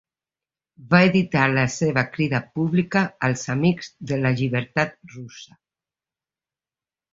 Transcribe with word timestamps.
Va 0.93 1.01
editar 1.09 1.43
la 1.55 1.65
seva 1.73 2.05
crida 2.15 2.39
pública 2.57 3.05
als 3.29 3.45
amics 3.57 3.93
de 4.13 4.21
la 4.25 4.33
llibertat 4.41 4.99
russa. 5.15 5.59